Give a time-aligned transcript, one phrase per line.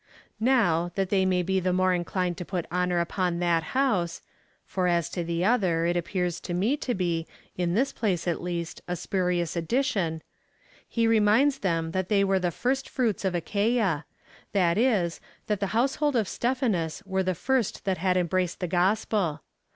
[0.39, 4.23] Now, that they may be the more inclined to put honour upon that house,
[4.65, 8.41] (for as to the other, it appears to me to be, in this place at
[8.41, 10.23] least, a spurious addition,)
[10.89, 14.05] he reminds them that i\\ej \\QYe i\\Q first fruits of Achuia,
[14.53, 19.43] that is, that the household of Stephanas were the first that had embraced the gospel.